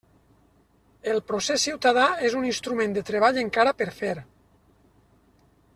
[1.15, 4.15] El procés ciutadà és un instrument de treball encara per fer.